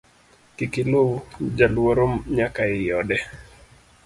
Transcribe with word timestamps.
Kik 0.55 0.73
iluw 0.81 1.09
jaluoro 1.57 2.05
nyaka 2.35 2.61
ei 2.73 2.85
ode 2.99 3.17